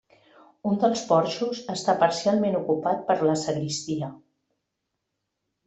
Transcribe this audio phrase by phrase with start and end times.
[0.69, 4.13] Un dels porxos està parcialment ocupat per la sagristia.